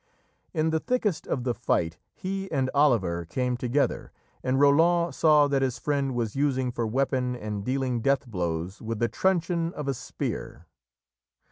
[0.51, 5.61] In the thickest of the fight he and Oliver came together, and Roland saw that
[5.61, 9.93] his friend was using for weapon and dealing death blows with the truncheon of a
[9.93, 10.65] spear.